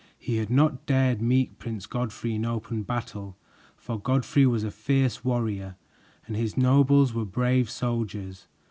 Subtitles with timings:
[0.17, 3.37] He had not dared meet Prince Godfrey in open battle,
[3.77, 5.75] for Godfrey was a fierce warrior
[6.25, 8.47] and his nobles were brave soldiers.